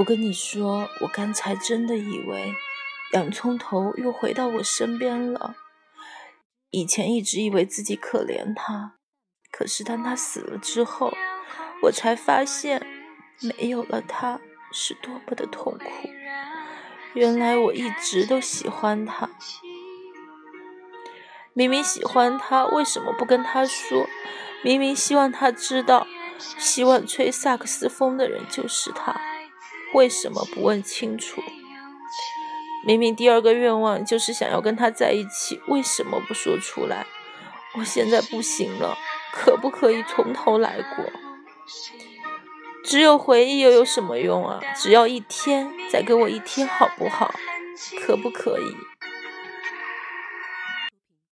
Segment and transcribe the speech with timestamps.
[0.00, 2.54] 我跟你说，我刚才真的以为
[3.12, 5.56] 洋葱头又回到我身边了。
[6.70, 8.94] 以前一直以为自己可怜他，
[9.52, 11.12] 可是当他死了之后，
[11.82, 12.86] 我才发现
[13.42, 14.40] 没有了他
[14.72, 16.08] 是多么的痛苦。
[17.12, 19.28] 原来我一直都喜欢他，
[21.52, 24.06] 明明喜欢他，为什么不跟他说？
[24.64, 26.06] 明明希望他知道，
[26.38, 29.20] 希望吹萨克斯风的人就是他。
[29.94, 31.42] 为什么不问清楚？
[32.86, 37.06] 明明第二个愿望就是想要跟他在一起，为什么不说出来？
[37.76, 38.96] 我现在不行了，
[39.32, 41.04] 可不可以从头来过？
[42.82, 44.60] 只有回忆又有什么用啊？
[44.74, 47.34] 只要一天，再给我一天好不好？
[48.00, 48.76] 可不可以？